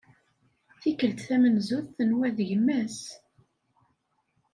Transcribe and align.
Tikkelt 0.81 1.19
tamenzut 1.27 1.87
tenwa 1.97 2.27
d 2.37 2.39
gma-s. 2.49 2.99